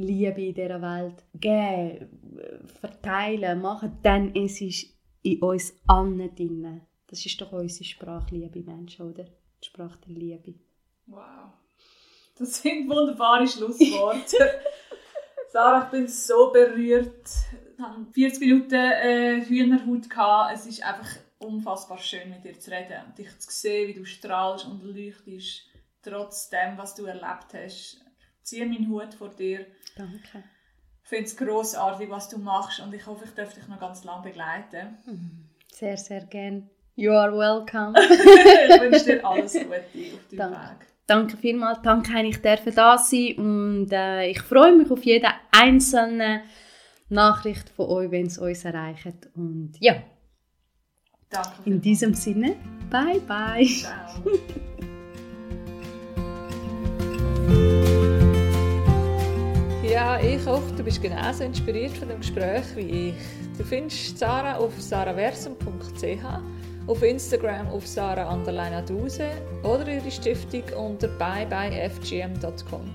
[0.00, 2.08] Liebe in dieser Welt geben,
[2.80, 6.82] verteilen, machen, denn es ist in uns allen drin.
[7.06, 9.24] Das ist doch unsere Sprache, liebe Menschen, oder?
[9.24, 10.54] Die Sprache der Liebe.
[11.06, 11.52] Wow.
[12.38, 14.36] Das sind wunderbare Schlussworte.
[15.52, 17.28] Sarah, ich bin so berührt.
[17.74, 20.06] Ich hatte 40 Minuten äh, Hühnerhaut.
[20.54, 24.04] Es ist einfach unfassbar schön mit dir zu reden und dich zu sehen, wie du
[24.04, 25.62] strahlst und leuchtest,
[26.02, 28.00] trotz dem, was du erlebt hast.
[28.50, 29.64] Ziehe meinen Hut vor dir.
[29.96, 30.42] Danke.
[31.04, 34.02] Ich finde es grossartig, was du machst und ich hoffe, ich darf dich noch ganz
[34.02, 34.98] lange begleiten.
[35.06, 35.44] Mhm.
[35.72, 36.68] Sehr, sehr gerne.
[36.96, 37.94] You are welcome.
[38.00, 40.80] ich wünsche dir alles Gute auf deinem Danke.
[40.80, 40.86] Weg.
[41.06, 46.42] Danke vielmals, danke, ich darf da sein und äh, ich freue mich auf jede einzelne
[47.08, 50.02] Nachricht von euch, wenn es uns erreicht und ja,
[51.28, 51.50] Danke.
[51.66, 52.56] In diesem Sinne,
[52.90, 53.64] bye bye.
[53.64, 54.24] Ciao.
[59.90, 63.14] Ja, ich hoffe, du bist genauso inspiriert von dem Gespräch wie ich.
[63.58, 68.32] Du findest Sarah auf saraversum.ch, auf Instagram auf sarah
[69.64, 72.88] oder ihre Stiftung unter byebyefgm.com.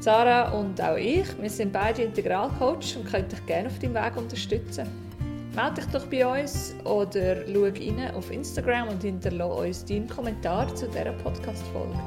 [0.00, 4.16] Sarah und auch ich, wir sind beide Integralcoach und können dich gerne auf deinem Weg
[4.16, 4.86] unterstützen.
[5.54, 10.74] Melde dich doch bei uns oder schau rein auf Instagram und hinterlasse uns deinen Kommentar
[10.74, 11.98] zu dieser Podcast-Folge.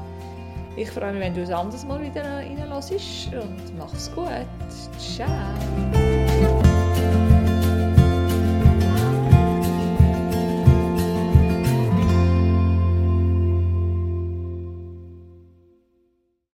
[0.76, 4.46] Ich freue mich, wenn du es anderes Mal wieder reinlässt und mach's gut.
[4.98, 6.03] Ciao!